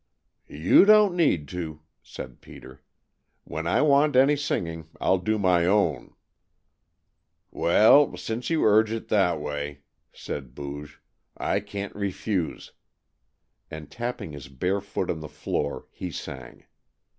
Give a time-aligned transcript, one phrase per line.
[0.47, 2.81] "You don't need to," said Peter.
[3.43, 6.15] "When I want any singing, I'll do my own."
[7.51, 10.99] [Illus: 154] "Well, since you urge it that way," said Booge,
[11.37, 12.71] "I can't refuse,"
[13.69, 16.63] and tapping his bare foot on the floor he sang.